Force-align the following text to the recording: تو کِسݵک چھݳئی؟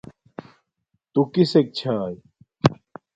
تو 1.11 1.21
کِسݵک 1.33 1.67
چھݳئی؟ 1.77 2.15